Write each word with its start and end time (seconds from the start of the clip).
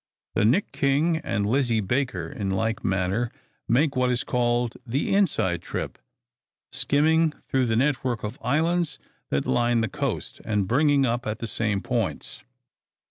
The 0.33 0.45
"Nick 0.45 0.71
King" 0.71 1.17
and 1.17 1.45
"Lizzie 1.45 1.79
Baker," 1.79 2.27
in 2.27 2.49
like 2.49 2.83
manner, 2.83 3.29
make 3.67 3.95
what 3.95 4.09
is 4.09 4.23
called 4.23 4.75
the 4.83 5.13
inside 5.13 5.61
trip, 5.61 5.99
skimming 6.71 7.33
through 7.47 7.67
the 7.67 7.75
network 7.75 8.23
of 8.23 8.39
islands 8.41 8.97
that 9.29 9.45
line 9.45 9.81
the 9.81 9.87
coast, 9.87 10.41
and 10.43 10.67
bringing 10.67 11.05
up 11.05 11.27
at 11.27 11.37
the 11.37 11.45
same 11.45 11.81
points. 11.81 12.39